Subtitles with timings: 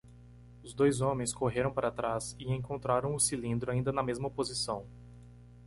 [0.63, 4.83] Os dois homens correram para trás e encontraram o cilindro ainda na mesma posição.